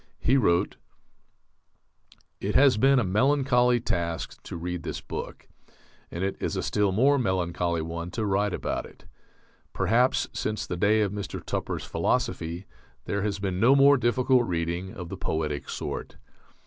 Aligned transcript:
He 0.17 0.35
wrote: 0.35 0.77
It 2.39 2.55
has 2.55 2.77
been 2.77 2.97
a 2.97 3.03
melancholy 3.03 3.79
task 3.79 4.41
to 4.41 4.57
read 4.57 4.81
this 4.81 4.99
book; 4.99 5.47
and 6.09 6.23
it 6.23 6.35
is 6.39 6.55
a 6.55 6.63
still 6.63 6.91
more 6.91 7.19
melancholy 7.19 7.83
one 7.83 8.09
to 8.17 8.25
write 8.25 8.51
about 8.51 8.87
it. 8.87 9.05
Perhaps 9.73 10.27
since 10.33 10.65
the 10.65 10.75
day 10.75 11.01
of 11.01 11.11
Mr. 11.11 11.39
Tupper's 11.45 11.85
"Philosophy" 11.85 12.65
there 13.05 13.21
has 13.21 13.37
been 13.37 13.59
no 13.59 13.75
more 13.75 13.95
difficult 13.95 14.47
reading 14.47 14.91
of 14.95 15.09
the 15.09 15.17
poetic 15.17 15.69
sort. 15.69 16.17